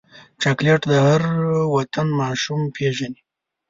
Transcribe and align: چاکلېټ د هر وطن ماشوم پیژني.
چاکلېټ 0.41 0.81
د 0.91 0.93
هر 1.07 1.21
وطن 1.75 2.07
ماشوم 2.19 2.61
پیژني. 2.75 3.19